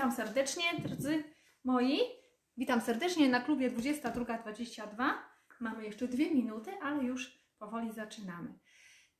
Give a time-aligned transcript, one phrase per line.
[0.00, 1.24] Witam serdecznie, drodzy
[1.64, 2.00] moi.
[2.56, 5.10] Witam serdecznie na klubie 22.22.
[5.60, 8.58] Mamy jeszcze dwie minuty, ale już powoli zaczynamy.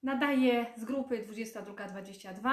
[0.02, 2.50] Nadaję z grupy 22.22.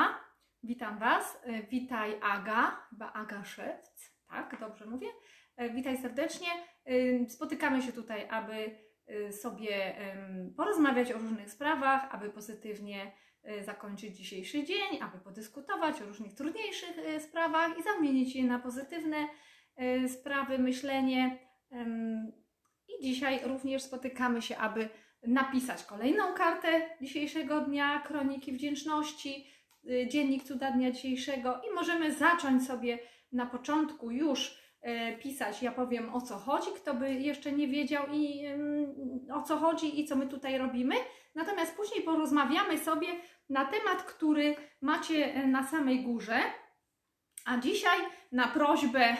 [0.63, 1.39] Witam Was.
[1.43, 4.59] E, Witaj Aga, chyba Aga Szewc, tak?
[4.59, 5.07] Dobrze mówię?
[5.57, 6.49] E, Witaj serdecznie.
[6.85, 8.87] E, Spotykamy się tutaj, aby
[9.31, 9.95] sobie
[10.57, 13.11] porozmawiać o różnych sprawach, aby pozytywnie
[13.65, 19.27] zakończyć dzisiejszy dzień, aby podyskutować o różnych trudniejszych e, sprawach i zamienić je na pozytywne
[19.75, 21.47] e, sprawy, myślenie.
[22.89, 24.89] I dzisiaj również spotykamy się, aby
[25.23, 29.47] napisać kolejną kartę dzisiejszego dnia, kroniki wdzięczności,
[29.89, 32.99] y, dziennik cuda dnia dzisiejszego i możemy zacząć sobie
[33.31, 34.66] na początku już
[35.21, 35.61] pisać.
[35.61, 38.45] Ja powiem o co chodzi, kto by jeszcze nie wiedział i
[39.33, 40.95] o co chodzi i co my tutaj robimy.
[41.35, 43.07] Natomiast później porozmawiamy sobie
[43.49, 46.39] na temat, który macie e, na samej górze.
[47.45, 47.99] A dzisiaj
[48.31, 49.15] na prośbę e,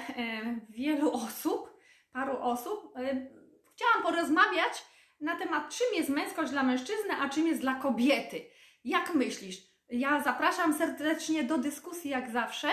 [0.69, 1.77] wielu osób,
[2.13, 3.27] paru osób, e,
[3.73, 4.85] chciałam porozmawiać
[5.21, 8.41] na temat, czym jest męskość dla mężczyzny, a czym jest dla kobiety.
[8.83, 9.57] Jak myślisz?
[9.89, 12.67] Ja zapraszam serdecznie do dyskusji, jak zawsze.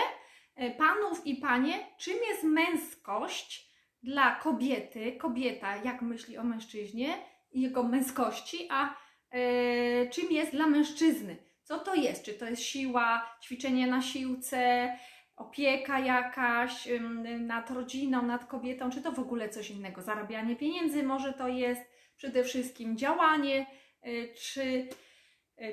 [0.55, 3.71] E, Panów i panie, czym jest męskość
[4.03, 5.11] dla kobiety?
[5.11, 7.17] Kobieta, jak myśli o mężczyźnie
[7.51, 8.95] i jego męskości, a
[9.31, 11.37] e, czym jest dla mężczyzny?
[11.63, 12.25] Co to jest?
[12.25, 14.91] Czy to jest siła, ćwiczenie na siłce,
[15.35, 20.01] opieka jakaś ym, nad rodziną, nad kobietą, czy to w ogóle coś innego?
[20.01, 21.81] Zarabianie pieniędzy może to jest
[22.17, 23.65] przede wszystkim działanie,
[24.07, 24.89] y, czy, y,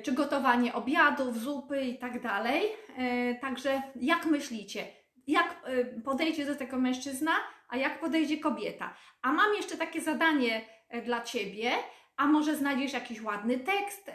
[0.03, 2.63] czy gotowanie obiadów, zupy i tak dalej.
[2.63, 4.87] Y, Także jak myślicie,
[5.27, 7.31] jak y, podejdzie do tego mężczyzna,
[7.69, 8.95] a jak podejdzie kobieta?
[9.21, 10.61] A mam jeszcze takie zadanie
[11.05, 11.71] dla Ciebie,
[12.17, 14.11] a może znajdziesz jakiś ładny tekst,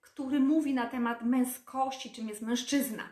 [0.00, 3.02] który mówi na temat męskości, czym jest mężczyzna.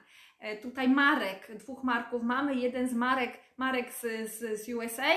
[0.40, 2.54] E, Tutaj Marek, dwóch Marków mamy.
[2.54, 5.16] Jeden z Marek, Marek z, z, z USA, e,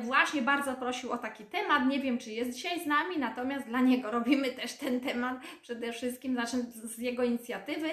[0.00, 1.86] właśnie bardzo prosił o taki temat.
[1.86, 5.92] Nie wiem, czy jest dzisiaj z nami, natomiast dla niego robimy też ten temat przede
[5.92, 7.90] wszystkim, znaczy z jego inicjatywy.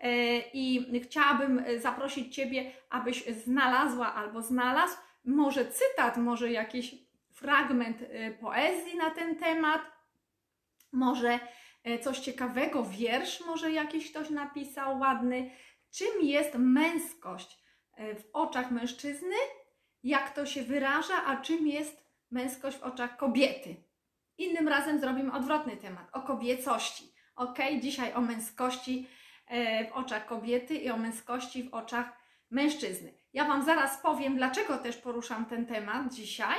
[0.00, 6.94] E, I chciałabym e, zaprosić Ciebie, abyś znalazła albo znalazł może cytat, może jakiś
[7.32, 9.80] fragment e, poezji na ten temat,
[10.92, 11.40] może
[11.84, 15.50] e, coś ciekawego, wiersz może jakiś ktoś napisał ładny.
[15.90, 17.58] Czym jest męskość
[17.96, 19.36] e, w oczach mężczyzny,
[20.02, 23.76] jak to się wyraża, a czym jest męskość w oczach kobiety.
[24.38, 27.12] Innym razem zrobimy odwrotny temat, o kobiecości.
[27.36, 29.06] Ok, dzisiaj o męskości
[29.46, 32.12] e, w oczach kobiety i o męskości w oczach
[32.50, 33.12] mężczyzny.
[33.32, 36.58] Ja Wam zaraz powiem, dlaczego też poruszam ten temat dzisiaj.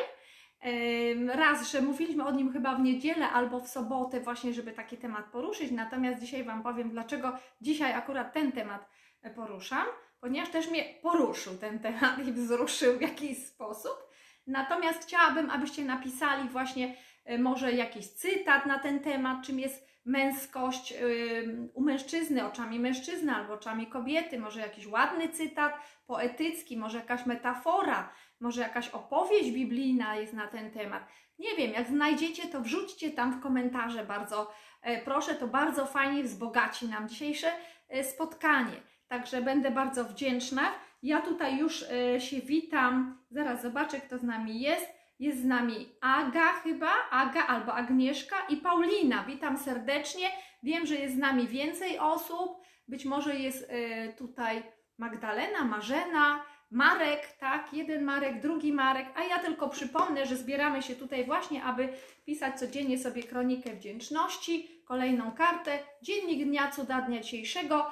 [1.28, 5.26] Raz, że mówiliśmy o nim chyba w niedzielę albo w sobotę, właśnie, żeby taki temat
[5.26, 5.72] poruszyć.
[5.72, 8.90] Natomiast dzisiaj Wam powiem, dlaczego dzisiaj akurat ten temat
[9.22, 9.86] e, poruszam,
[10.22, 14.10] ponieważ też mnie poruszył ten temat i wzruszył w jakiś sposób.
[14.48, 16.96] Natomiast chciałabym, abyście napisali właśnie
[17.26, 20.94] e, może jakiś cytat na ten temat, czym jest męskość
[21.44, 25.74] ym, u mężczyzny, oczami mężczyzny albo oczami kobiety, może jakiś ładny cytat
[26.08, 31.04] poetycki, może jakaś metafora, może jakaś opowieść biblijna jest na ten temat.
[31.40, 34.52] Nie wiem, jak znajdziecie, to wrzućcie tam w komentarze bardzo
[34.82, 37.52] e, proszę, to bardzo fajnie wzbogaci nam dzisiejsze
[37.90, 38.82] e, spotkanie.
[39.10, 40.72] Także będę bardzo wdzięczna.
[41.04, 43.18] Ja tutaj już e, się witam.
[43.32, 44.88] Zaraz zobaczę, kto z nami jest.
[45.20, 49.24] Jest z nami Aga chyba, Aga albo Agnieszka i Paulina.
[49.24, 50.28] Witam serdecznie.
[50.64, 52.62] Wiem, że jest z nami więcej osób.
[52.88, 54.64] Być może jest e, tutaj
[54.98, 57.74] Magdalena, Marzena, Marek, tak?
[57.74, 59.08] Jeden Marek, drugi Marek.
[59.16, 61.90] A ja tylko przypomnę, że zbieramy się tutaj właśnie, aby
[62.26, 67.92] pisać codziennie sobie kronikę wdzięczności, kolejną kartę, dziennik dnia, cuda dnia dzisiejszego.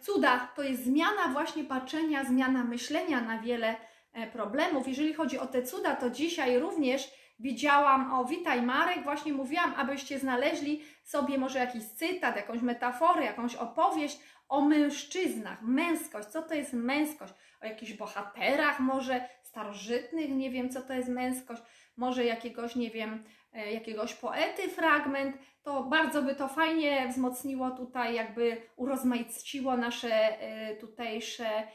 [0.00, 3.76] Cuda to jest zmiana właśnie patrzenia, zmiana myślenia na wiele
[4.12, 4.88] e, problemów.
[4.88, 7.10] Jeżeli chodzi o te cuda, to dzisiaj również
[7.44, 13.54] widziałam, o witaj Marek, właśnie mówiłam, abyście znaleźli sobie może jakiś cytat, jakąś metaforę, jakąś
[13.54, 14.18] opowieść
[14.48, 19.28] o mężczyznach, męskość, co to jest męskość, o jakichś bohaterach może?
[19.42, 21.62] Starożytnych, nie wiem co to jest męskość,
[21.96, 28.14] może jakiegoś, nie wiem, e, jakiegoś poety fragment, to bardzo by to fajnie wzmocniło tutaj,
[28.14, 31.66] jakby urozmaiciło nasze e, tutejsze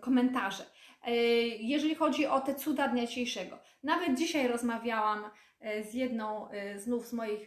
[0.00, 0.64] komentarze.
[1.06, 1.14] E,
[1.46, 5.24] Jeżeli chodzi o te cuda dnia dzisiejszego, nawet dzisiaj rozmawiałam
[5.60, 7.46] e, z jedną e, znów z moich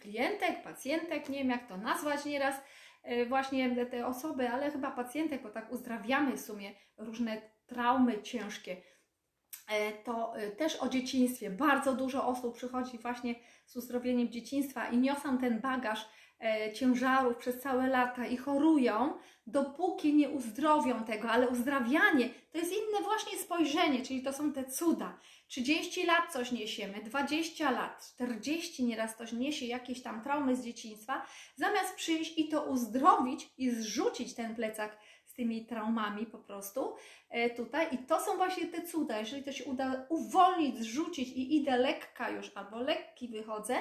[0.00, 2.54] klientek, pacjentek, nie wiem jak to nazwać nieraz,
[3.02, 8.76] e, właśnie te- osoby, ale chyba pacjentek, bo tak uzdrawiamy w sumie różne traumy ciężkie
[9.68, 11.50] e, to e, też o dzieciństwie.
[11.50, 13.34] Bardzo dużo osób przychodzi właśnie
[13.66, 16.06] z uzdrowieniem dzieciństwa i niosą ten bagaż e,
[16.74, 19.12] ciężarów przez całe lata i chorują,
[19.46, 24.64] dopóki nie uzdrowią tego, ale uzdrawianie to jest inne właśnie spojrzenie, czyli to są te
[24.64, 25.18] cuda.
[25.48, 31.26] 30 lat coś niesiemy, 20 lat, 40 nieraz coś niesie jakieś tam traumy z dzieciństwa,
[31.56, 36.94] zamiast przyjść i to uzdrowić i zrzucić ten plecak z tymi traumami po prostu
[37.30, 37.86] e, tutaj.
[37.92, 39.18] I to są właśnie te cuda.
[39.18, 43.76] Jeżeli to się uda uwolnić, zrzucić i idę lekka już albo lekki wychodzę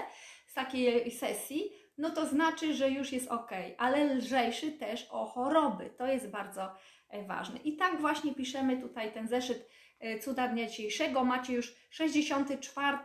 [0.47, 5.90] z takiej sesji, no to znaczy, że już jest ok, ale lżejszy też o choroby.
[5.98, 6.72] To jest bardzo
[7.10, 7.60] e, ważne.
[7.60, 9.69] I tak właśnie piszemy tutaj ten zeszyt
[10.00, 11.25] e, Cuda Dnia Dzisiejszego.
[11.25, 12.98] Macie już 64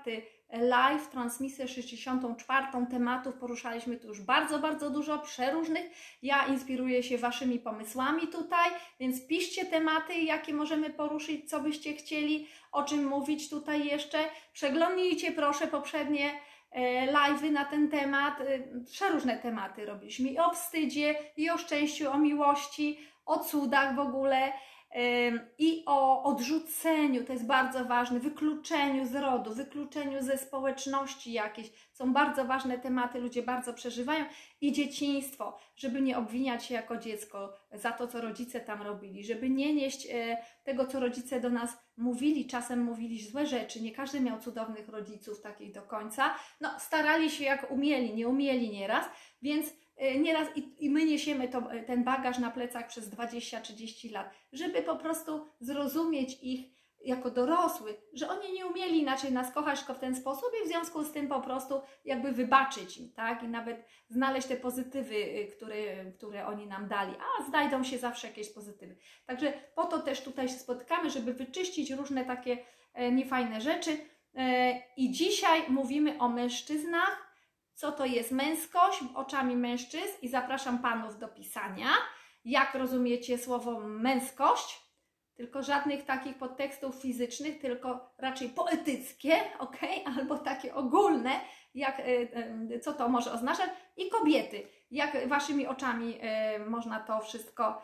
[0.52, 3.34] live, transmisję 64 tematów.
[3.34, 5.84] Poruszaliśmy tu już bardzo, bardzo dużo przeróżnych.
[6.22, 8.70] Ja inspiruję się Waszymi pomysłami tutaj,
[9.00, 14.18] więc piszcie tematy, jakie możemy poruszyć, co byście chcieli, o czym mówić tutaj jeszcze.
[14.52, 16.30] Przeglądnijcie proszę poprzednie
[17.06, 18.40] live'y na ten temat.
[18.40, 18.44] E,
[18.92, 24.52] przeróżne tematy robiliśmy i o wstydzie, i o szczęściu, o miłości, o cudach w ogóle
[25.58, 31.70] i o odrzuceniu, to jest bardzo ważne, wykluczeniu z rodu, wykluczeniu ze społeczności jakieś.
[31.92, 34.24] Są bardzo ważne tematy, ludzie bardzo przeżywają.
[34.60, 39.50] I dzieciństwo, żeby nie obwiniać się jako dziecko za to, co rodzice tam robili, żeby
[39.50, 42.46] nie nieść e, tego, co rodzice do nas mówili.
[42.46, 46.34] Czasem mówili złe rzeczy, nie każdy miał cudownych rodziców takich do końca.
[46.60, 49.06] No, starali się jak umieli, nie umieli nieraz,
[49.42, 49.66] więc
[49.98, 54.82] nieraz i, i my niesiemy to, e, ten bagaż na plecach przez 20-30 lat, żeby
[54.82, 56.74] po prostu zrozumieć ich
[57.04, 60.68] jako dorosły, że oni nie umieli inaczej nas kochać tylko w ten sposób i w
[60.68, 63.42] związku z tym po prostu jakby wybaczyć im, tak?
[63.42, 68.26] I nawet znaleźć te pozytywy, y, które, które oni nam dali, a znajdą się zawsze
[68.26, 68.96] jakieś pozytywy.
[69.26, 72.58] Także po to też tutaj się spotykamy, żeby wyczyścić różne takie
[72.94, 73.96] e, niefajne rzeczy.
[74.96, 77.33] I dzisiaj mówimy o mężczyznach,
[77.74, 81.88] co to jest męskość oczami mężczyzn i zapraszam panów do pisania.
[82.44, 84.84] Jak rozumiecie słowo męskość?
[85.34, 89.76] Tylko żadnych takich podtekstów fizycznych, tylko raczej poetyckie, ok?
[90.18, 91.30] Albo takie ogólne,
[91.74, 93.70] jak, e, e, co to może oznaczać.
[93.96, 97.82] I kobiety, jak waszymi oczami e, można to wszystko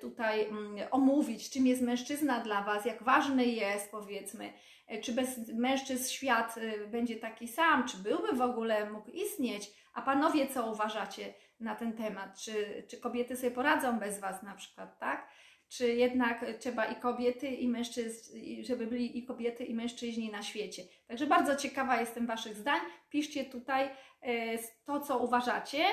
[0.00, 4.52] tutaj mm, omówić, czym jest mężczyzna dla was, jak ważny jest, powiedzmy,
[4.88, 9.70] E, czy bez mężczyzn świat e, będzie taki sam, czy byłby w ogóle mógł istnieć.
[9.94, 12.38] A panowie, co uważacie na ten temat?
[12.40, 15.28] Czy, czy kobiety sobie poradzą bez was na przykład, tak?
[15.68, 20.82] Czy jednak trzeba i kobiety, i mężczyzn, żeby byli i kobiety, i mężczyźni na świecie?
[21.06, 22.80] Także bardzo ciekawa jestem Waszych zdań.
[23.10, 23.90] Piszcie tutaj
[24.22, 25.84] e, to, co uważacie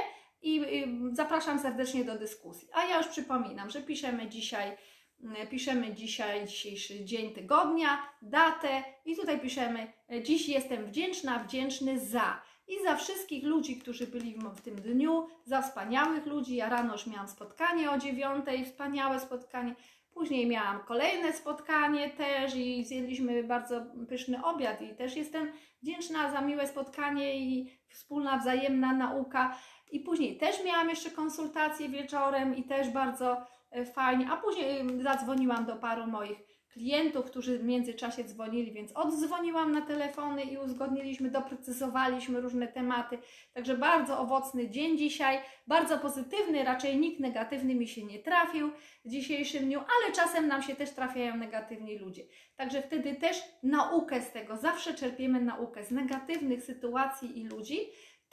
[0.46, 0.64] i
[1.12, 2.68] zapraszam serdecznie do dyskusji.
[2.74, 4.78] A ja już przypominam, że piszemy dzisiaj
[5.24, 12.00] E, piszemy dzisiaj, dzisiejszy dzień tygodnia, datę i tutaj piszemy e, dziś jestem wdzięczna, wdzięczny
[12.00, 12.42] za.
[12.68, 16.56] I za wszystkich ludzi, którzy byli w tym dniu, za wspaniałych ludzi.
[16.56, 19.76] Ja rano już miałam spotkanie o dziewiątej, wspaniałe spotkanie.
[20.12, 26.42] Później miałam kolejne spotkanie też i zjedliśmy bardzo pyszny obiad i też jestem wdzięczna za
[26.42, 29.58] miłe spotkanie i wspólna wzajemna nauka.
[29.92, 34.28] I później też miałam jeszcze konsultację wieczorem i też bardzo E, fajnie.
[34.32, 36.38] A później zadzwoniłam do paru moich
[36.74, 43.18] klientów, którzy w międzyczasie dzwonili, więc oddzwoniłam na telefony i uzgodniliśmy, doprecyzowaliśmy różne tematy.
[43.54, 48.72] Także bardzo owocny dzień dzisiaj, bardzo pozytywny, raczej nikt negatywny mi się nie trafił
[49.06, 52.24] w dzisiejszym dniu, ale czasem nam się też trafiają negatywni ludzie.
[52.56, 57.80] Także wtedy też naukę z tego, zawsze czerpiemy naukę z negatywnych sytuacji i ludzi.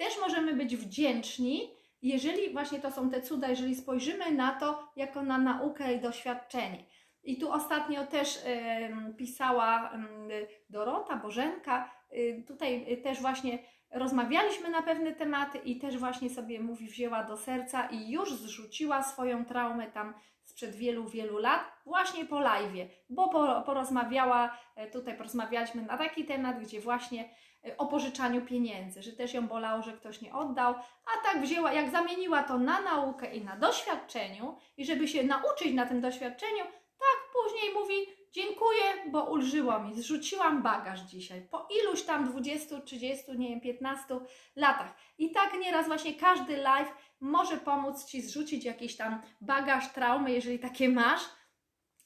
[0.02, 1.71] Też możemy być wdzięczni,
[2.02, 6.85] jeżeli właśnie to są te cuda, jeżeli spojrzymy na to jako na naukę i doświadczenie.
[7.23, 9.92] I tu ostatnio też y, pisała
[10.30, 13.59] y, Dorota, Bożenka, y, tutaj też właśnie
[13.90, 19.02] rozmawialiśmy na pewne tematy i też właśnie sobie mówi, wzięła do serca i już zrzuciła
[19.02, 23.28] swoją traumę tam sprzed wielu, wielu lat, właśnie po live, bo
[23.66, 27.35] porozmawiała, e, tutaj porozmawialiśmy na taki temat, gdzie właśnie
[27.78, 30.75] o pożyczaniu pieniędzy, że też ją bolało, że ktoś nie oddał,
[31.07, 35.75] a tak wzięła, jak zamieniła to na naukę i na doświadczeniu i żeby się nauczyć
[35.75, 36.64] na tym doświadczeniu,
[36.99, 37.95] tak później mówi
[38.33, 44.21] dziękuję, bo ulżyło mi, zrzuciłam bagaż dzisiaj po iluś tam 20, 30, nie wiem, 15
[44.57, 44.95] latach.
[45.19, 50.59] I tak nieraz właśnie każdy live może pomóc Ci zrzucić jakiś tam bagaż traumy, jeżeli
[50.59, 51.23] takie masz,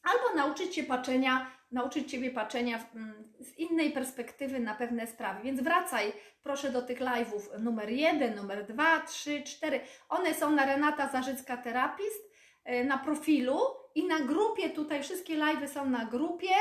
[0.03, 5.43] albo nauczyć się patrzenia nauczyć Ciebie patrzenia mm, z innej perspektywy na pewne sprawy.
[5.43, 9.81] Więc wracaj proszę do tych live'ów numer 1, numer 2, 3, 4.
[10.09, 12.31] One są na Renata Zarzycka Terapist,
[12.65, 13.59] e, na profilu
[13.95, 16.55] i na grupie, tutaj wszystkie live'y są na grupie.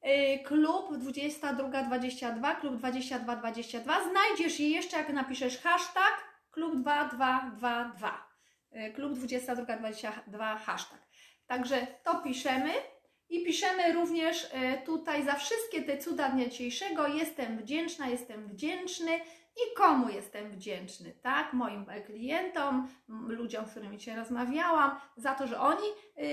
[0.00, 4.10] E, klub 2222, klub 2222.
[4.10, 6.28] Znajdziesz je jeszcze, jak napiszesz hashtag
[6.58, 8.28] klub 2222,
[8.72, 10.98] y, klub 2222 hashtag.
[11.46, 12.70] Także to piszemy
[13.30, 14.48] i piszemy również y,
[14.86, 17.06] tutaj za wszystkie te cuda dnia dzisiejszego.
[17.06, 19.10] Jestem wdzięczna, jestem wdzięczny
[19.56, 21.52] i komu jestem wdzięczny, tak?
[21.52, 25.86] Moim klientom, ludziom, z którymi dzisiaj rozmawiałam, za to, że oni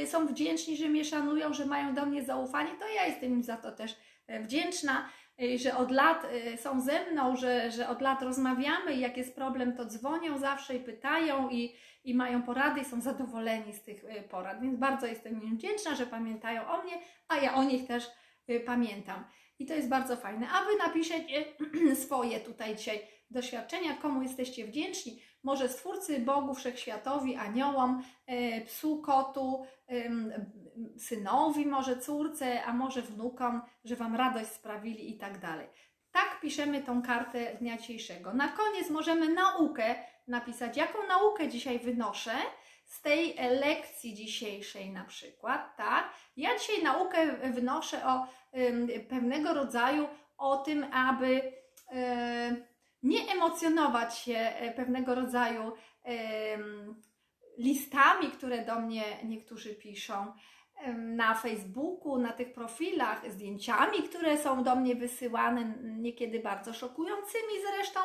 [0.04, 3.44] y, są wdzięczni, że mnie szanują, że mają do mnie zaufanie, to ja jestem im
[3.44, 3.96] za to też
[4.42, 5.10] wdzięczna.
[5.42, 9.18] Y, że od lat y, są ze mną, że, że od lat rozmawiamy i jak
[9.18, 13.84] jest problem, to dzwonią zawsze i pytają i, i mają porady i są zadowoleni z
[13.84, 14.62] tych y, porad.
[14.62, 16.94] Więc bardzo jestem im wdzięczna, że pamiętają o mnie,
[17.28, 18.08] a ja o nich też
[18.66, 19.24] pamiętam.
[19.60, 20.48] I to jest bardzo fajne.
[20.50, 21.46] A Wy napiszecie
[22.06, 23.00] swoje tutaj dzisiaj
[23.32, 25.22] doświadczenia, komu jesteście wdzięczni.
[25.46, 28.04] Może Stwórcy, Bogu, Wszechświatowi, aniołom,
[28.66, 29.66] psu, kotu,
[30.98, 35.68] synowi, może córce, a może wnukom, że Wam radość sprawili i tak dalej.
[36.12, 38.34] Tak piszemy tą kartę dnia dzisiejszego.
[38.34, 39.96] Na koniec możemy naukę
[40.28, 42.32] napisać, jaką naukę dzisiaj wynoszę
[42.86, 46.10] z tej lekcji dzisiejszej na przykład, tak?
[46.38, 48.28] Ja dzisiaj naukę wynoszę o
[49.10, 51.54] pewnego rodzaju o tym, aby
[53.06, 55.72] nie emocjonować się e, pewnego rodzaju
[57.58, 60.34] listami, które do mnie niektórzy piszą
[60.98, 68.00] na Facebooku, na tych profilach, zdjęciami, które są do mnie wysyłane, niekiedy bardzo szokującymi zresztą,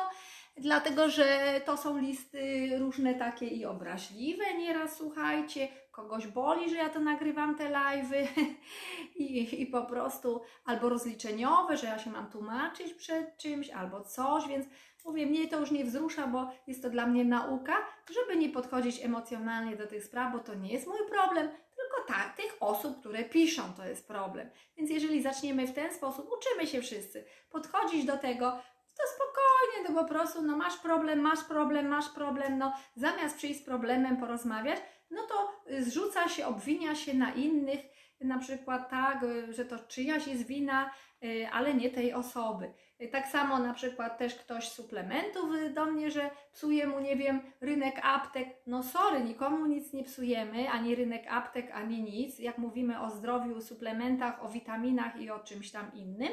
[0.57, 5.67] dlatego że to są listy różne takie i obraźliwe nieraz, słuchajcie,
[6.01, 8.27] kogoś boli, że ja to nagrywam te live'y
[9.15, 14.47] I, i po prostu albo rozliczeniowe, że ja się mam tłumaczyć przed czymś, albo coś,
[14.47, 14.67] więc
[15.05, 17.73] Mówię, mnie to już nie wzrusza, bo jest to dla mnie nauka,
[18.13, 22.35] żeby nie podchodzić emocjonalnie do tych spraw, bo to nie jest mój problem, tylko tak,
[22.37, 24.49] tych osób, które piszą, to jest problem.
[24.77, 28.51] Więc jeżeli zaczniemy w ten sposób, uczymy się wszyscy, podchodzić do tego,
[28.97, 33.59] to spokojnie, to po prostu, no masz problem, masz problem, masz problem, no zamiast przyjść
[33.59, 34.79] z problemem porozmawiać,
[35.11, 37.79] no to zrzuca się, obwinia się na innych,
[38.21, 40.91] na przykład tak, że to czyjaś jest wina,
[41.23, 42.73] y, ale nie tej osoby.
[43.11, 47.99] Tak samo na przykład też ktoś suplementów do mnie, że psuje mu, nie wiem, rynek
[48.03, 48.47] aptek.
[48.67, 52.39] No sorry, nikomu nic nie psujemy, ani rynek aptek, ani nic.
[52.39, 56.31] Jak mówimy o zdrowiu, suplementach, o witaminach i o czymś tam innym,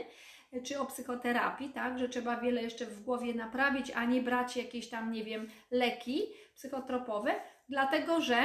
[0.63, 4.89] czy o psychoterapii, tak, że trzeba wiele jeszcze w głowie naprawić, a nie brać jakieś
[4.89, 6.23] tam, nie wiem, leki
[6.55, 7.35] psychotropowe,
[7.69, 8.37] dlatego że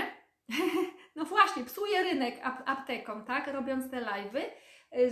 [1.15, 2.35] no właśnie, psuje rynek
[2.65, 4.41] aptekom, tak, robiąc te live'y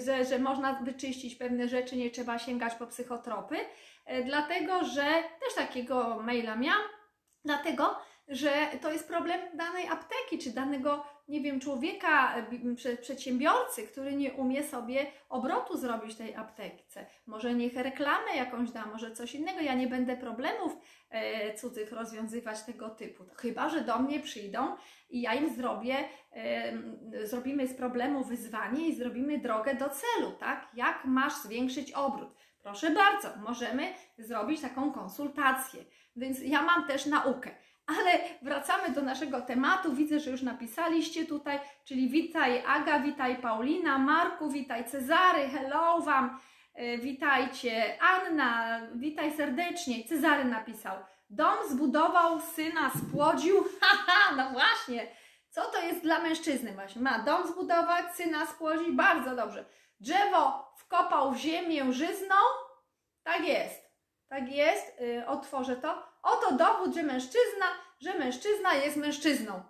[0.06, 3.58] że, że można wyczyścić pewne rzeczy, nie trzeba sięgać po psychotropy,
[4.06, 5.06] e, dlatego że
[5.40, 6.82] też takiego maila miałam,
[7.46, 12.36] dlatego że to jest problem danej apteki, czy danego, nie wiem, człowieka,
[13.02, 17.06] przedsiębiorcy, który nie umie sobie obrotu zrobić tej aptece.
[17.26, 19.60] Może niech reklamę jakąś da, może coś innego.
[19.60, 20.78] Ja nie będę problemów
[21.10, 23.24] e, cudzych rozwiązywać tego typu.
[23.38, 24.76] Chyba, że do mnie przyjdą
[25.10, 25.96] i ja im zrobię,
[26.32, 30.68] e, zrobimy z problemu wyzwanie i zrobimy drogę do celu, tak?
[30.74, 32.36] Jak masz zwiększyć obrót?
[32.64, 35.84] Proszę bardzo, możemy zrobić taką konsultację.
[36.16, 37.52] Więc ja mam też naukę.
[37.88, 39.94] Ale wracamy do naszego tematu.
[39.94, 46.40] Widzę, że już napisaliście tutaj, czyli witaj Aga, witaj Paulina, Marku, witaj Cezary, hello Wam,
[46.74, 50.04] e, witajcie Anna, witaj serdecznie.
[50.04, 50.98] Cezary napisał,
[51.30, 55.08] dom zbudował, syna spłodził, haha, no właśnie.
[55.50, 57.02] Co to jest dla mężczyzny właśnie?
[57.02, 59.66] Ma dom zbudować, syna spłodzić, bardzo dobrze.
[60.00, 62.36] Drzewo wkopał w ziemię żyzną,
[63.24, 63.91] tak jest.
[64.32, 66.04] Tak jest, yy, otworzę to.
[66.24, 67.66] Oto dowód, że mężczyzna,
[68.00, 69.64] że mężczyzna jest mężczyzną.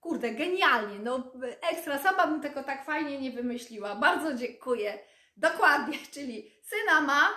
[0.00, 1.32] Kurde, genialnie, no
[1.70, 3.94] ekstra, sama bym tego tak fajnie nie wymyśliła.
[3.94, 4.98] Bardzo dziękuję.
[5.36, 7.28] Dokładnie, czyli syna ma,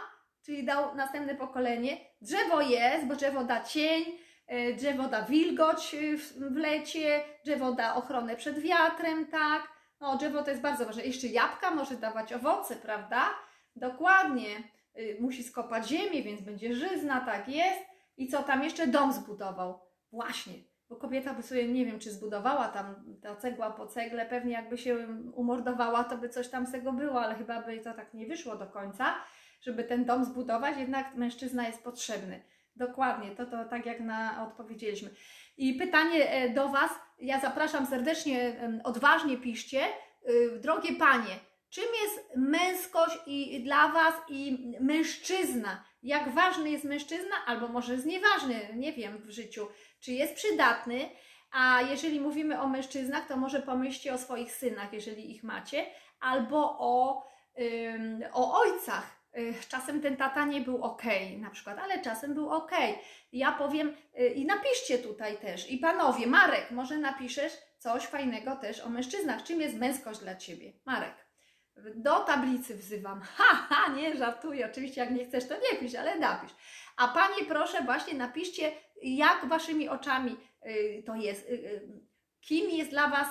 [0.46, 1.98] czyli dał następne pokolenie.
[2.22, 4.06] Drzewo jest, bo drzewo da cień,
[4.48, 6.18] yy, drzewo da wilgoć yy,
[6.52, 9.68] w lecie, drzewo da ochronę przed wiatrem, tak.
[10.00, 11.04] No, drzewo to jest bardzo ważne.
[11.04, 13.30] Jeszcze jabłka może dawać owoce, prawda?
[13.76, 14.73] Dokładnie.
[15.00, 17.80] Y, musi skopać ziemię, więc będzie żyzna, tak jest.
[18.18, 18.88] I co tam jeszcze?
[18.88, 19.80] Dom zbudował.
[20.12, 20.54] Właśnie,
[20.90, 24.78] bo kobieta by sobie, nie wiem, czy zbudowała tam ta cegła po cegle, pewnie jakby
[24.78, 28.28] się umordowała, to by coś tam z tego było, ale chyba by to tak nie
[28.28, 29.16] wyszło do końca,
[29.62, 32.42] żeby ten dom zbudować, jednak mężczyzna jest potrzebny.
[32.76, 35.10] Dokładnie, to, to tak jak na odpowiedzieliśmy.
[35.58, 39.82] I pytanie e, do Was, ja zapraszam serdecznie, odważnie piszcie.
[40.30, 41.40] Y, drogie Panie,
[41.74, 45.84] Czym jest męskość i dla Was i mężczyzna?
[46.04, 49.68] Jak ważny jest mężczyzna, albo może jest nieważny, nie wiem, w życiu.
[50.00, 51.10] Czy jest przydatny?
[51.52, 55.86] A jeżeli mówimy o mężczyznach, to może pomyślcie o swoich synach, jeżeli ich macie,
[56.20, 57.24] albo o,
[57.60, 59.24] ym, o ojcach,
[59.68, 61.04] czasem ten tata nie był ok,
[61.38, 62.72] na przykład, ale czasem był ok.
[63.32, 65.72] Ja powiem y, i napiszcie tutaj też.
[65.72, 69.44] I panowie, Marek, może napiszesz coś fajnego też o mężczyznach.
[69.44, 70.74] Czym jest męskość dla ciebie?
[70.86, 71.23] Marek.
[71.96, 73.22] Do tablicy wzywam.
[73.36, 74.70] Ha, ha, nie żartuję.
[74.72, 76.52] Oczywiście, jak nie chcesz, to nie pisz, ale napisz.
[76.98, 78.72] A panie, proszę, właśnie napiszcie,
[79.04, 81.50] jak waszymi oczami y, to jest.
[81.50, 82.04] Y, y,
[82.42, 83.28] kim jest dla was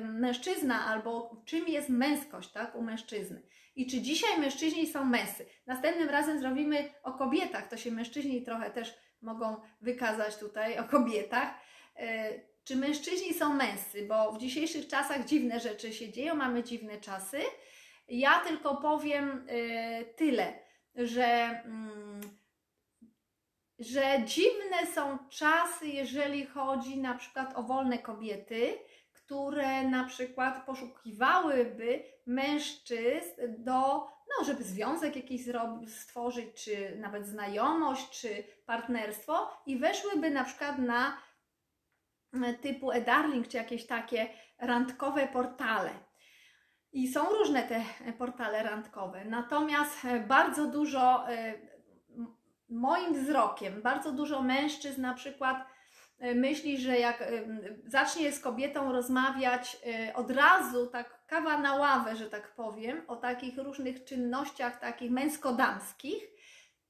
[0.00, 3.42] mężczyzna, albo czym jest męskość, tak, u mężczyzny.
[3.76, 5.46] I czy dzisiaj mężczyźni są męscy?
[5.66, 7.68] Następnym razem zrobimy o kobietach.
[7.68, 11.54] To się mężczyźni trochę też mogą wykazać tutaj o kobietach.
[12.64, 14.06] Czy mężczyźni są męscy?
[14.06, 17.38] Bo w dzisiejszych czasach dziwne rzeczy się dzieją, mamy dziwne czasy.
[18.14, 20.58] Ja tylko powiem y, tyle,
[20.94, 21.24] że,
[21.64, 22.20] mm,
[23.78, 28.78] że dziwne są czasy, jeżeli chodzi na przykład o wolne kobiety,
[29.12, 35.42] które na przykład poszukiwałyby mężczyzn do, no, żeby związek jakiś
[35.86, 41.18] stworzyć, czy nawet znajomość, czy partnerstwo i weszłyby na przykład na
[42.44, 46.11] e, typu e-darling, czy jakieś takie randkowe portale.
[46.92, 47.84] I są różne te
[48.18, 51.54] portale randkowe, natomiast e, bardzo dużo, e,
[52.70, 55.66] moim wzrokiem, bardzo dużo mężczyzn na przykład
[56.18, 57.24] e, myśli, że jak
[57.86, 59.76] zacznie z kobietą rozmawiać
[60.14, 66.31] od razu, tak kawa na ławę, że tak powiem, o takich różnych czynnościach, takich męsko-damskich,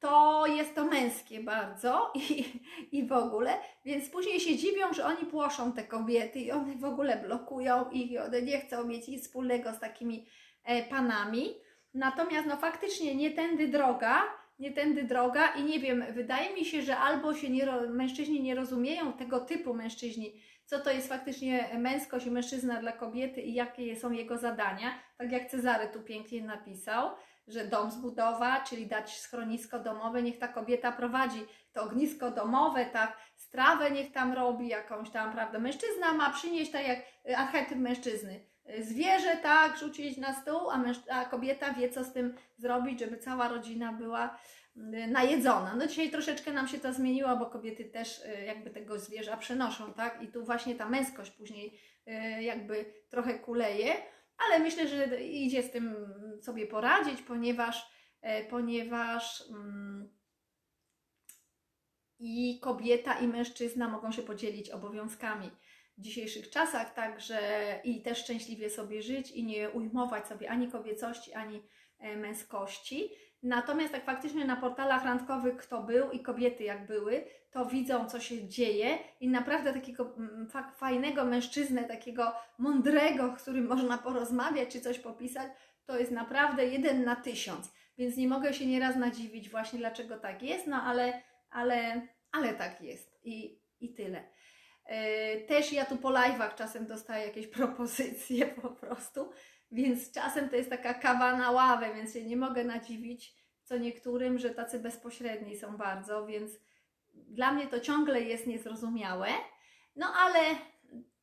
[0.03, 2.45] to jest to męskie bardzo i,
[2.93, 6.85] i w ogóle, więc później się dziwią, że oni płoszą te kobiety i one w
[6.85, 10.27] ogóle blokują ich i one nie chcą mieć nic wspólnego z takimi
[10.65, 11.55] e, panami.
[11.95, 14.23] Natomiast no faktycznie nie tędy droga,
[14.59, 18.55] nie tędy droga i nie wiem, wydaje mi się, że albo się nie, mężczyźni nie
[18.55, 23.97] rozumieją tego typu mężczyźni, co to jest faktycznie męskość i mężczyzna dla kobiety i jakie
[23.97, 27.11] są jego zadania, tak jak Cezary tu pięknie napisał,
[27.47, 33.17] że dom zbudować, czyli dać schronisko domowe, niech ta kobieta prowadzi to ognisko domowe, tak,
[33.37, 35.59] strawę niech tam robi jakąś tam, prawda.
[35.59, 38.41] Mężczyzna ma przynieść tak jak y, archetyp mężczyzny.
[38.79, 43.19] Y, zwierzę, tak, rzucić na stół, a, a kobieta wie, co z tym zrobić, żeby
[43.19, 44.39] cała rodzina była
[44.77, 45.75] y, najedzona.
[45.77, 50.23] No dzisiaj troszeczkę nam się to zmieniło, bo kobiety też jakby tego zwierza przenoszą, tak?
[50.23, 51.79] I tu właśnie ta męskość później
[52.41, 53.95] jakby trochę kuleje
[54.47, 55.97] ale myślę, że idzie z tym
[56.43, 60.09] sobie poradzić, ponieważ, e, ponieważ mm,
[62.19, 65.51] i kobieta, i mężczyzna mogą się podzielić obowiązkami
[65.99, 67.41] w dzisiejszych czasach, także
[67.85, 71.63] i też szczęśliwie sobie żyć i nie ujmować sobie ani kobiecości, ani
[71.99, 73.11] e, męskości.
[73.43, 78.21] Natomiast tak faktycznie na portalach randkowych kto był i kobiety jak były, to widzą co
[78.21, 84.81] się dzieje i naprawdę takiego mm, fajnego mężczyznę, takiego mądrego, z którym można porozmawiać czy
[84.81, 85.53] coś popisać,
[85.87, 87.73] to jest naprawdę jeden na tysiąc.
[87.99, 92.81] Więc nie mogę się nieraz nadziwić właśnie dlaczego tak jest, no ale, ale, ale tak
[92.81, 94.29] jest i, i tyle.
[94.87, 99.31] E, też ja tu po live'ach czasem dostaję jakieś propozycje po prostu,
[99.73, 104.39] więc czasem to jest taka kawa na ławę, więc się nie mogę nadziwić co niektórym,
[104.39, 106.51] że tacy bezpośredni są bardzo, więc
[107.15, 109.29] dla mnie to ciągle jest niezrozumiałe.
[109.97, 110.39] No ale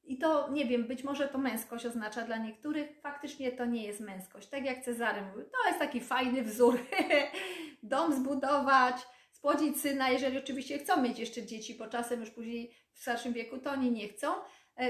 [0.04, 4.00] i to nie wiem, być może to męskość oznacza dla niektórych, faktycznie to nie jest
[4.00, 4.48] męskość.
[4.48, 6.80] Tak jak Cezary mówił, to jest taki fajny wzór.
[7.84, 8.96] Dom zbudować,
[9.32, 13.58] spłodzić syna, jeżeli oczywiście chcą mieć jeszcze dzieci, bo czasem już później w starszym wieku
[13.58, 14.28] to oni nie chcą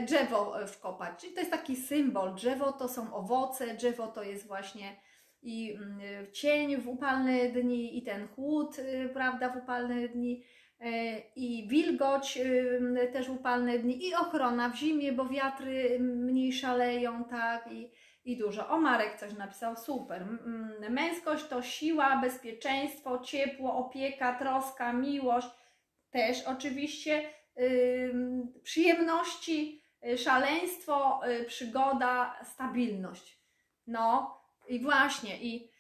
[0.02, 1.20] drzewo e, wkopać.
[1.20, 2.36] Czyli to jest taki symbol.
[2.36, 4.96] Drzewo to są owoce, drzewo to jest właśnie
[5.42, 8.78] i mm, e, cień w upalne dni, i ten chłód,
[9.14, 10.44] prawda, w upalne dni,
[11.36, 12.40] i wilgoć
[13.14, 17.92] też w upalne dni, i ochrona w zimie, bo wiatry mniej szaleją, tak, i,
[18.26, 18.70] i dużo.
[18.70, 20.26] O, Marek coś napisał, super.
[20.90, 25.48] Męskość to siła, bezpieczeństwo, ciepło, opieka, troska, miłość,
[26.12, 27.24] też oczywiście
[28.64, 33.40] przyjemności, y, szaleństwo, y, przygoda, stabilność.
[33.88, 35.72] No i właśnie, i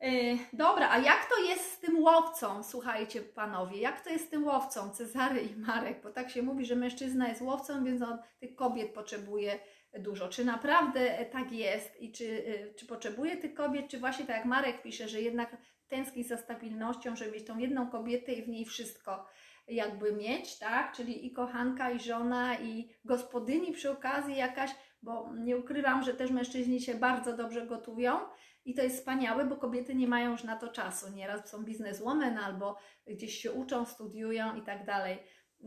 [0.00, 2.62] yy, dobra, a jak to jest z tym łowcą?
[2.62, 6.02] Słuchajcie, panowie, jak to jest z tym łowcą, Cezary i Marek?
[6.02, 9.58] Bo tak się mówi, że mężczyzna jest łowcą, więc on tych kobiet potrzebuje
[9.98, 10.28] dużo.
[10.28, 14.44] Czy naprawdę tak jest i czy, yy, czy potrzebuje tych kobiet, czy właśnie tak jak
[14.44, 15.56] Marek pisze, że jednak
[15.88, 19.26] tęskni za stabilnością, żeby mieć tą jedną kobietę i w niej wszystko
[19.68, 20.92] jakby mieć, tak?
[20.92, 24.70] Czyli i kochanka, i żona, i gospodyni przy okazji jakaś,
[25.02, 28.18] bo nie ukrywam, że też mężczyźni się bardzo dobrze gotują
[28.64, 31.12] i to jest wspaniałe, bo kobiety nie mają już na to czasu.
[31.12, 35.18] Nieraz są bizneswomen albo gdzieś się uczą, studiują i tak dalej.
[35.64, 35.66] Y,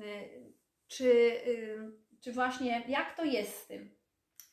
[0.88, 1.12] czy,
[1.48, 1.92] y,
[2.24, 3.96] czy właśnie jak to jest z tym?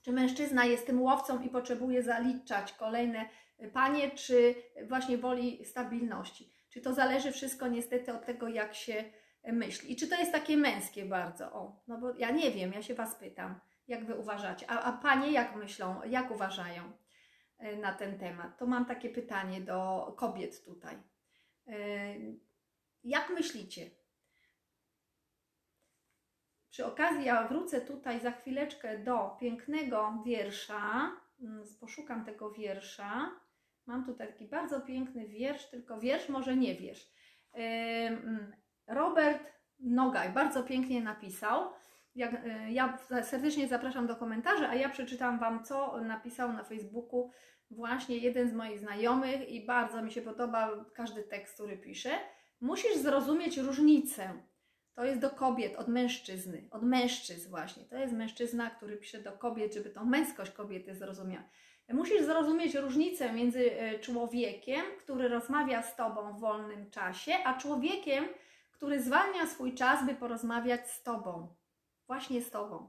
[0.02, 3.28] Czy mężczyzna jest tym łowcą i potrzebuje zaliczać kolejne
[3.72, 4.54] Panie, czy
[4.88, 6.52] właśnie woli stabilności?
[6.70, 9.04] Czy to zależy wszystko niestety od tego, jak się
[9.52, 9.92] myśli?
[9.92, 11.52] I czy to jest takie męskie bardzo?
[11.52, 14.70] O, no bo ja nie wiem, ja się Was pytam, jak Wy uważacie.
[14.70, 16.92] A, a Panie jak myślą, jak uważają
[17.59, 18.59] e, na ten temat?
[18.59, 20.96] To mam takie pytanie do kobiet tutaj.
[21.68, 21.74] E,
[23.04, 23.90] jak myślicie?
[26.70, 31.12] Przy okazji ja wrócę tutaj za chwileczkę do pięknego wiersza.
[31.40, 33.30] Mm, poszukam tego wiersza.
[33.87, 37.11] Mam tutaj taki bardzo piękny wiersz, tylko wiersz, może nie wiersz.
[38.87, 41.70] Robert Nogaj bardzo pięknie napisał.
[42.16, 47.31] E, ja serdecznie zapraszam do komentarzy, a ja przeczytam Wam, co napisał na Facebooku
[47.70, 52.11] właśnie jeden z moich znajomych i bardzo mi się podoba każdy tekst, który pisze.
[52.61, 54.33] Musisz zrozumieć różnicę
[54.96, 57.85] to jest do kobiet, od mężczyzny, od mężczyzn właśnie.
[57.85, 61.44] To jest mężczyzna, który pisze do kobiet, żeby tą męskość kobiety zrozumiała.
[61.88, 68.25] Musisz zrozumieć różnicę między e, człowiekiem, który rozmawia z tobą w wolnym czasie, a człowiekiem,
[68.76, 71.54] który zwalnia swój czas, by porozmawiać z tobą.
[72.06, 72.88] Właśnie z tobą.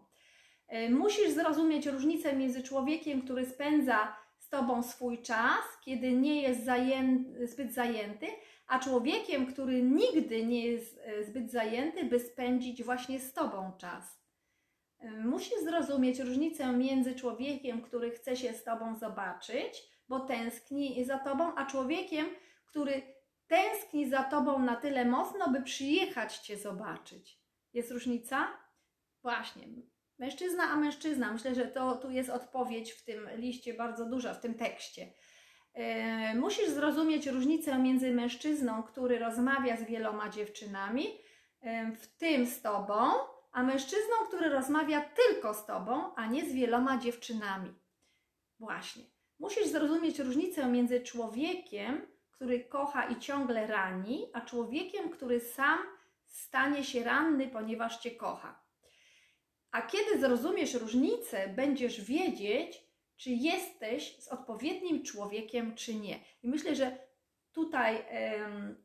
[0.67, 6.65] E, musisz zrozumieć różnicę między człowiekiem, który spędza z tobą swój czas, kiedy nie jest
[6.65, 8.27] zajęty, zbyt zajęty,
[8.67, 14.19] a człowiekiem, który nigdy nie jest e, zbyt zajęty, by spędzić właśnie z Tobą czas.
[14.99, 21.19] E, musisz zrozumieć różnicę między człowiekiem, który chce się z Tobą zobaczyć, bo tęskni za
[21.19, 22.25] Tobą, a człowiekiem,
[22.65, 23.01] który
[23.47, 27.39] tęskni za Tobą na tyle mocno, by przyjechać Cię zobaczyć.
[27.73, 28.47] Jest różnica?
[29.21, 29.67] Właśnie.
[30.19, 31.33] Mężczyzna a mężczyzna.
[31.33, 35.13] Myślę, że to tu jest odpowiedź w tym liście bardzo duża, w tym tekście.
[35.73, 41.07] E, musisz zrozumieć różnicę między mężczyzną, który rozmawia z wieloma dziewczynami,
[41.61, 43.11] e, w tym z tobą,
[43.51, 47.73] a mężczyzną, który rozmawia tylko z tobą, a nie z wieloma dziewczynami.
[48.59, 49.03] Właśnie.
[49.39, 55.79] Musisz zrozumieć różnicę między człowiekiem, który kocha i ciągle rani, a człowiekiem, który sam
[56.25, 58.61] stanie się ranny, ponieważ cię kocha.
[59.71, 62.83] A kiedy zrozumiesz różnicę, będziesz wiedzieć,
[63.15, 66.19] czy jesteś z odpowiednim człowiekiem, czy nie.
[66.43, 66.97] I myślę, że
[67.51, 68.05] tutaj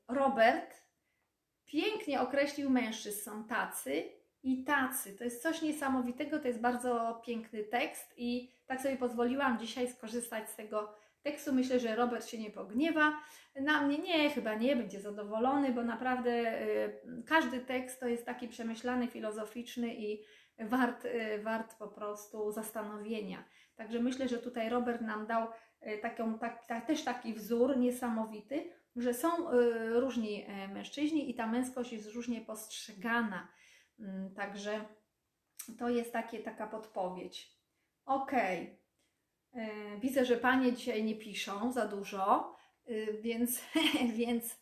[0.08, 0.82] Robert
[1.64, 3.20] pięknie określił mężczyzn.
[3.24, 4.12] Są tacy
[4.42, 5.16] i tacy.
[5.16, 10.50] To jest coś niesamowitego, to jest bardzo piękny tekst i tak sobie pozwoliłam dzisiaj skorzystać
[10.50, 11.54] z tego tekstu.
[11.54, 13.12] Myślę, że Robert się nie pogniewa.
[13.61, 18.48] Na mnie nie, chyba nie, będzie zadowolony, bo naprawdę y, każdy tekst to jest taki
[18.48, 20.22] przemyślany, filozoficzny i
[20.58, 23.44] wart, y, wart po prostu zastanowienia.
[23.76, 25.48] Także myślę, że tutaj Robert nam dał
[25.80, 29.30] e, taką, tak, też taki wzór niesamowity, że są
[30.00, 33.48] różni mężczyźni i ta męskość jest różnie postrzegana.
[34.00, 34.85] Mm, także
[35.78, 37.58] to jest takie, taka podpowiedź.
[38.04, 38.32] Ok,
[40.00, 42.56] widzę, że panie dzisiaj nie piszą za dużo,
[43.20, 43.60] więc,
[44.18, 44.60] więc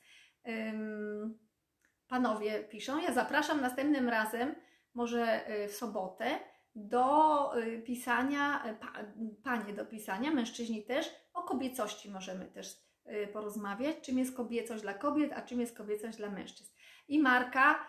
[2.09, 3.01] panowie piszą.
[3.01, 4.55] Ja zapraszam następnym razem,
[4.95, 6.39] może w sobotę,
[6.75, 7.53] do
[7.85, 8.65] pisania,
[9.45, 12.77] panie do pisania, mężczyźni też, o kobiecości możemy też
[13.33, 16.73] porozmawiać, czym jest kobiecość dla kobiet, a czym jest kobiecość dla mężczyzn.
[17.09, 17.87] I Marka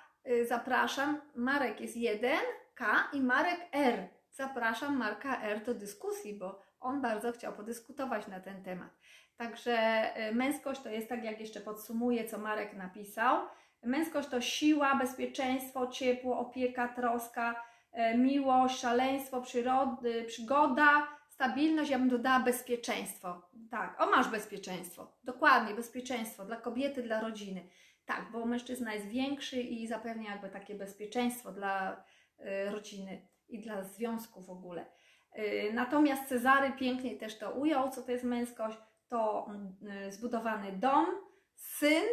[0.47, 4.07] zapraszam, Marek jest 1K i Marek R.
[4.31, 8.89] Zapraszam Marka R do dyskusji, bo on bardzo chciał podyskutować na ten temat.
[9.37, 13.37] Także męskość to jest tak, jak jeszcze podsumuję, co Marek napisał.
[13.83, 17.55] Męskość to siła, bezpieczeństwo, ciepło, opieka, troska,
[17.91, 23.49] E, miłość, szaleństwo, przyrody, przygoda, stabilność, ja bym dodała bezpieczeństwo.
[23.71, 25.17] Tak, o masz bezpieczeństwo.
[25.23, 27.69] Dokładnie, bezpieczeństwo dla kobiety, dla rodziny.
[28.05, 32.03] Tak, bo mężczyzna jest większy i zapewnia jakby takie bezpieczeństwo dla
[32.39, 34.85] y, rodziny i dla związku w ogóle.
[35.39, 38.77] Y, natomiast Cezary pięknie też to ujął, co to jest męskość.
[39.07, 39.51] To
[40.07, 41.05] y, zbudowany dom,
[41.55, 42.03] syn,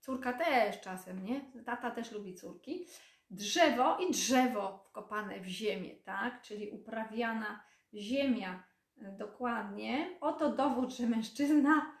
[0.00, 1.40] córka też czasem, nie?
[1.64, 2.86] Tata też lubi córki
[3.32, 6.42] drzewo i drzewo wkopane w ziemię, tak?
[6.42, 8.64] Czyli uprawiana ziemia
[9.02, 10.18] e, dokładnie.
[10.20, 11.91] Oto dowód, że mężczyzna,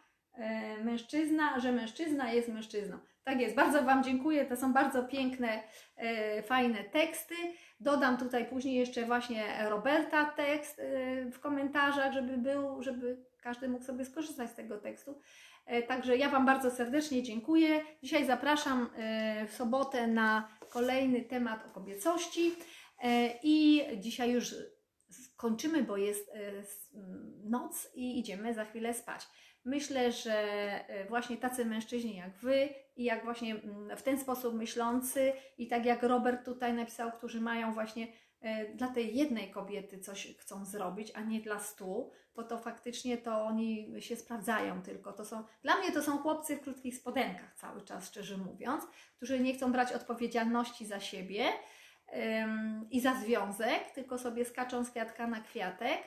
[0.84, 2.98] mężczyzna, że mężczyzna jest mężczyzną.
[3.24, 4.44] Tak jest, bardzo Wam dziękuję.
[4.44, 5.62] To są bardzo piękne,
[5.96, 7.34] e, fajne teksty.
[7.80, 10.82] Dodam tutaj później jeszcze właśnie Roberta tekst
[11.32, 15.20] w komentarzach, żeby był, żeby każdy mógł sobie skorzystać z tego tekstu.
[15.88, 17.80] Także ja Wam bardzo serdecznie dziękuję.
[18.02, 18.90] Dzisiaj zapraszam
[19.48, 22.52] w sobotę na kolejny temat o kobiecości
[23.02, 24.54] e, i dzisiaj już
[25.10, 26.52] skończymy, bo jest e,
[27.44, 29.26] noc i idziemy za chwilę spać.
[29.64, 30.34] Myślę, że
[30.88, 33.56] e, właśnie tacy mężczyźni jak Wy i jak właśnie
[33.96, 38.08] w ten sposób myślący i tak jak Robert tutaj napisał, którzy mają właśnie
[38.40, 43.18] e, dla tej jednej kobiety coś chcą zrobić, a nie dla stu, bo to faktycznie
[43.18, 45.12] to oni się sprawdzają tylko.
[45.12, 48.84] To są, dla mnie to są chłopcy w krótkich spodenkach cały czas, szczerze mówiąc,
[49.16, 51.44] którzy nie chcą brać odpowiedzialności za siebie
[52.42, 55.98] ym, i za związek, tylko sobie skaczą z kwiatka na kwiatek.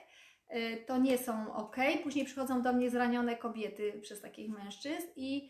[0.53, 1.75] Y, to nie są ok.
[2.03, 5.49] Później przychodzą do mnie zranione kobiety przez takich mężczyzn i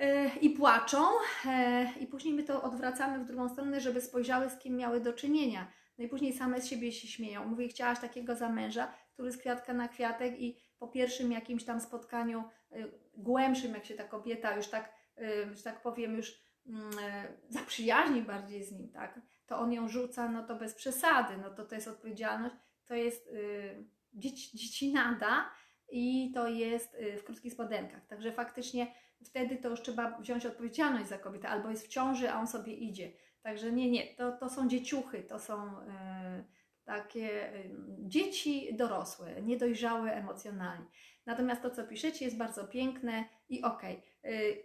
[0.00, 1.04] y, i płaczą,
[1.46, 5.12] e, i później my to odwracamy w drugą stronę, żeby spojrzały, z kim miały do
[5.12, 5.72] czynienia.
[5.98, 7.44] No i później same z siebie się śmieją.
[7.48, 11.80] Mówię, chciałaś takiego za męża, który z kwiatka na kwiatek i po pierwszym jakimś tam
[11.80, 12.44] spotkaniu
[13.16, 14.92] głębszym, jak się ta kobieta już tak,
[15.52, 20.28] że tak powiem, już mm, e, zaprzyjaźni bardziej z nim, tak, to on ją rzuca,
[20.28, 22.54] no to bez przesady, no to to jest odpowiedzialność,
[22.86, 23.84] to jest y,
[24.14, 25.50] dzieci, dziecinada
[25.88, 28.06] i to jest y, w krótkich spodenkach.
[28.06, 32.40] Także faktycznie wtedy to już trzeba wziąć odpowiedzialność za kobietę, albo jest w ciąży, a
[32.40, 33.12] on sobie idzie.
[33.42, 35.84] Także nie, nie, to, to są dzieciuchy, to są y,
[36.84, 40.86] takie y, dzieci dorosłe, niedojrzałe emocjonalnie.
[41.26, 44.02] Natomiast to, co piszecie, jest bardzo piękne i okej.
[44.22, 44.62] Okay.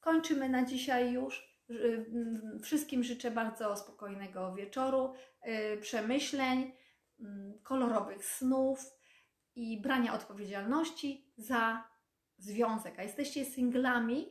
[0.00, 1.52] Kończymy na dzisiaj już.
[2.62, 5.14] Wszystkim życzę bardzo spokojnego wieczoru,
[5.80, 6.72] przemyśleń,
[7.62, 8.78] kolorowych snów
[9.54, 11.84] i brania odpowiedzialności za
[12.38, 12.98] związek.
[12.98, 14.28] A jesteście singlami,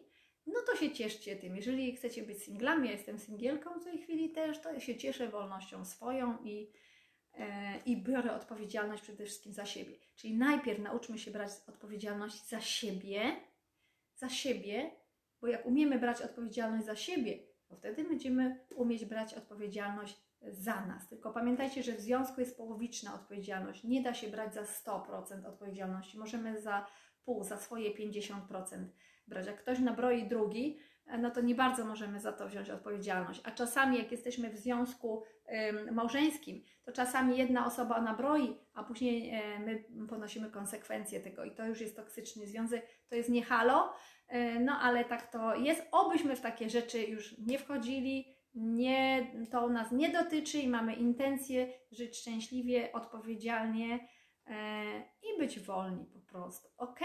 [0.47, 1.56] no to się cieszcie tym.
[1.56, 5.86] Jeżeli chcecie być singlami, ja jestem singielką w tej chwili też, to się cieszę wolnością
[5.86, 6.71] swoją i,
[7.34, 9.95] e, i biorę odpowiedzialność przede wszystkim za siebie.
[10.15, 13.36] Czyli najpierw nauczmy się brać odpowiedzialność za siebie,
[14.15, 14.91] za siebie,
[15.41, 21.08] bo jak umiemy brać odpowiedzialność za siebie, to wtedy będziemy umieć brać odpowiedzialność za nas.
[21.08, 23.84] Tylko pamiętajcie, że w związku jest połowiczna odpowiedzialność.
[23.84, 26.19] Nie da się brać za 100% odpowiedzialności.
[26.19, 26.86] Możemy za
[27.25, 28.34] pół, za swoje 50%
[29.27, 29.47] brać.
[29.47, 30.80] Jak ktoś nabroi drugi,
[31.19, 33.41] no to nie bardzo możemy za to wziąć odpowiedzialność.
[33.43, 35.23] A czasami, jak jesteśmy w związku
[35.69, 41.51] ym, małżeńskim, to czasami jedna osoba nabroi, a później y, my ponosimy konsekwencje tego i
[41.51, 43.93] to już jest toksyczny związek, to jest nie halo,
[44.34, 45.88] y, no ale tak to jest.
[45.91, 51.74] Obyśmy w takie rzeczy już nie wchodzili, nie, to nas nie dotyczy i mamy intencję
[51.92, 54.08] żyć szczęśliwie, odpowiedzialnie
[54.48, 56.70] e, i być wolni po prostu.
[56.78, 57.00] Ok?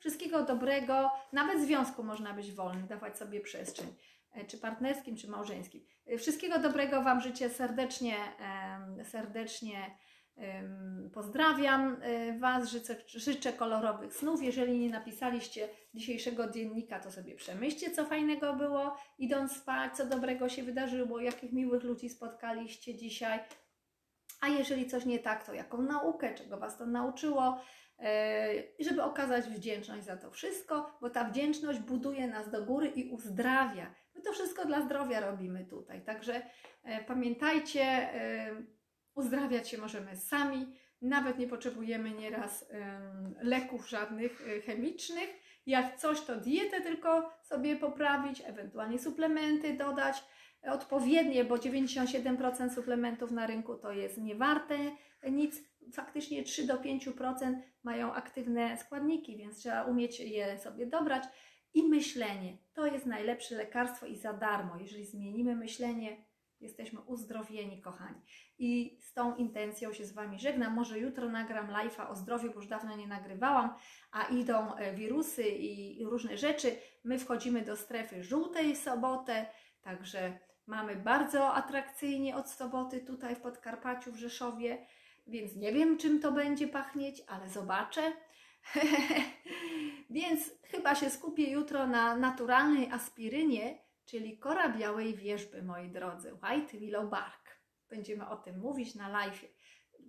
[0.00, 3.86] Wszystkiego dobrego, nawet w związku można być wolny, dawać sobie przestrzeń,
[4.32, 5.84] e, czy partnerskim, czy małżeńskim.
[6.06, 8.16] E, wszystkiego dobrego Wam życzę serdecznie,
[9.04, 9.96] serdecznie
[11.12, 14.42] Pozdrawiam y, Was, życzę, życzę kolorowych snów.
[14.42, 20.48] Jeżeli nie napisaliście dzisiejszego dziennika, to sobie przemyślcie, co fajnego było, idąc spać, co dobrego
[20.48, 23.40] się wydarzyło, jakich miłych ludzi spotkaliście dzisiaj.
[24.40, 27.60] A jeżeli coś nie tak, to jaką naukę, czego Was to nauczyło,
[28.00, 28.04] y,
[28.84, 33.94] żeby okazać wdzięczność za to wszystko, bo ta wdzięczność buduje nas do góry i uzdrawia.
[34.14, 36.04] My to wszystko dla zdrowia robimy tutaj.
[36.04, 36.42] Także y,
[37.06, 38.08] pamiętajcie,
[39.14, 40.66] uzdrawiać się możemy sami,
[41.02, 42.70] nawet nie potrzebujemy nieraz
[43.42, 45.28] leków żadnych y, chemicznych.
[45.66, 50.24] Jak coś, to dietę tylko sobie poprawić, ewentualnie suplementy dodać
[50.62, 54.76] odpowiednie, bo 97% suplementów na rynku to jest niewarte
[55.30, 55.72] nic.
[55.92, 61.22] Faktycznie 3 do 5% mają aktywne składniki, więc trzeba umieć je sobie dobrać.
[61.74, 64.76] I myślenie to jest najlepsze lekarstwo i za darmo.
[64.76, 66.16] Jeżeli zmienimy myślenie,
[66.62, 68.20] jesteśmy uzdrowieni, kochani.
[68.58, 70.74] I z tą intencją się z Wami żegnam.
[70.74, 73.74] Może jutro nagram live'a o zdrowiu, bo już dawno nie nagrywałam,
[74.12, 76.76] a idą e, wirusy i różne rzeczy.
[77.04, 79.46] My wchodzimy do strefy żółtej sobotę,
[79.82, 84.86] także mamy bardzo atrakcyjnie od soboty tutaj w Podkarpaciu, w Rzeszowie,
[85.26, 88.12] więc nie wiem czym to będzie pachnieć, ale zobaczę.
[90.10, 96.78] więc chyba się skupię jutro na naturalnej aspirynie, czyli kora białej wierzby, moi drodzy, White
[96.78, 97.60] Willow Bark.
[97.88, 99.44] Będziemy o tym mówić na live.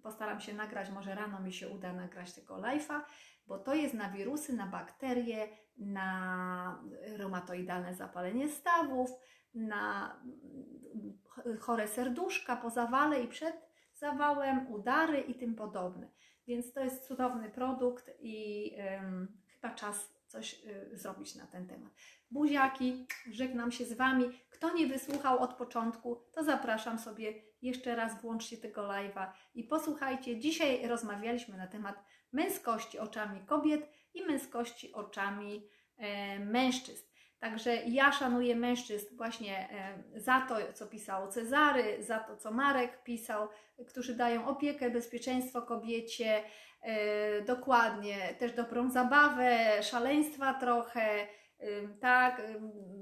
[0.03, 3.01] Postaram się nagrać, może rano mi się uda nagrać tego live'a,
[3.47, 6.83] bo to jest na wirusy, na bakterie, na
[7.17, 9.09] reumatoidalne zapalenie stawów,
[9.53, 10.15] na
[11.59, 13.55] chore serduszka po zawale i przed
[13.93, 16.09] zawałem, udary i tym podobne.
[16.47, 21.93] Więc to jest cudowny produkt i ym, chyba czas coś y, zrobić na ten temat.
[22.31, 24.25] Buziaki, żegnam się z Wami.
[24.49, 30.39] Kto nie wysłuchał od początku, to zapraszam sobie jeszcze raz, włączcie tego live'a i posłuchajcie.
[30.39, 37.12] Dzisiaj rozmawialiśmy na temat męskości oczami kobiet i męskości oczami e, mężczyzn.
[37.43, 39.69] Także ja szanuję mężczyzn właśnie
[40.15, 43.47] za to, co pisał Cezary, za to, co Marek pisał,
[43.87, 46.43] którzy dają opiekę, bezpieczeństwo kobiecie,
[46.81, 51.27] e, dokładnie, też dobrą zabawę, szaleństwa trochę,
[51.99, 52.41] tak,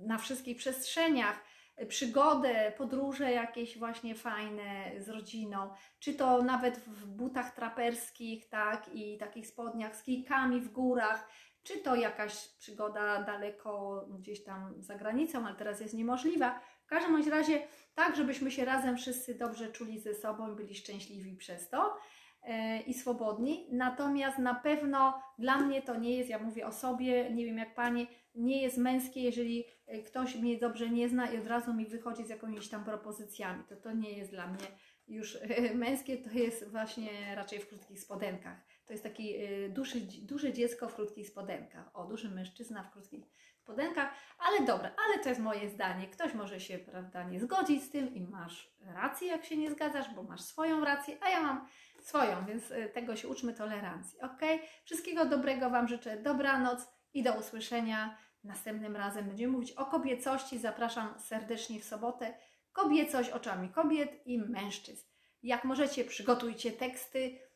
[0.06, 1.43] na wszystkich przestrzeniach.
[1.88, 9.17] przygodę, podróże jakieś właśnie fajne z rodziną, czy to nawet w butach traperskich, tak, i
[9.17, 11.27] takich spodniach z kijkami w górach,
[11.63, 16.60] czy to jakaś przygoda daleko gdzieś tam za granicą, ale teraz jest niemożliwa.
[16.84, 21.36] W każdym bądź razie tak, żebyśmy się razem wszyscy dobrze czuli ze sobą byli szczęśliwi
[21.36, 21.97] przez to
[22.43, 23.67] e, i swobodni.
[23.71, 27.76] Natomiast na pewno dla mnie to nie jest, ja mówię o sobie, nie wiem jak
[27.76, 31.86] Panie, nie jest męskie, jeżeli e, ktoś mnie dobrze nie zna i od razu mi
[31.86, 33.63] wychodzi z jakimiś tam propozycjami.
[33.69, 34.67] To to nie jest dla mnie
[35.08, 38.58] już e, męskie, to jest właśnie raczej w krótkich spodenkach.
[38.91, 41.89] To jest taki e, duży, duże dziecko w krótkich spodenkach.
[41.93, 43.25] O, duży mężczyzna w krótkich
[43.58, 46.08] spodenkach, ale dobra, ale to jest moje zdanie.
[46.08, 50.13] Ktoś może się, prawda, nie zgodzić z tym i masz rację, jak się nie zgadzasz,
[50.15, 51.67] bo masz swoją rację, a ja mam
[51.99, 54.41] swoją, więc e, tego się uczmy tolerancji, ok?
[54.84, 58.17] Wszystkiego dobrego Wam życzę, dobranoc i do usłyszenia.
[58.43, 60.60] Następnym razem będziemy mówić o kobiecości.
[60.60, 62.34] Zapraszam serdecznie w sobotę.
[62.71, 65.06] Kobiecość oczami kobiet i mężczyzn.
[65.43, 67.50] Jak możecie, przygotujcie teksty,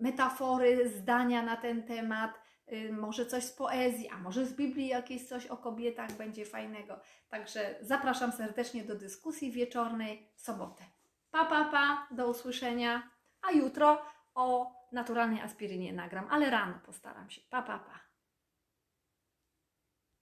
[0.00, 2.40] metafory, zdania na ten temat,
[2.90, 7.00] może coś z poezji, a może z Biblii jakieś coś o kobietach będzie fajnego.
[7.28, 10.84] Także zapraszam serdecznie do dyskusji wieczornej w sobotę.
[11.30, 13.10] Pa, pa, pa, do usłyszenia.
[13.42, 14.02] A jutro
[14.34, 17.40] o naturalnej aspirynie nagram, ale rano postaram się.
[17.50, 18.01] Pa, pa, pa.